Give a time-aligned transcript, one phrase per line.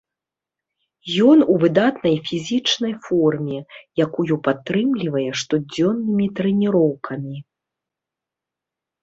[1.33, 3.59] Ён у выдатнай фізічнай форме,
[4.07, 7.37] якую падтрымлівае штодзённымі трэніроўкамі.